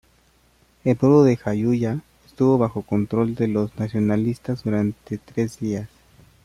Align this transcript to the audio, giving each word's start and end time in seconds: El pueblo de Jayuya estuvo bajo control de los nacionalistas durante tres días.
El 0.83 0.95
pueblo 0.95 1.21
de 1.21 1.37
Jayuya 1.37 2.01
estuvo 2.25 2.57
bajo 2.57 2.81
control 2.81 3.35
de 3.35 3.47
los 3.47 3.77
nacionalistas 3.77 4.63
durante 4.63 5.19
tres 5.19 5.59
días. 5.59 5.89